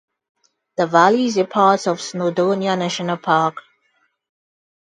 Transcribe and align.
The 0.77 0.87
valley 0.87 1.25
is 1.25 1.37
a 1.37 1.45
part 1.45 1.85
of 1.85 1.99
Snowdonia 1.99 2.75
National 2.75 3.17
Park. 3.17 3.57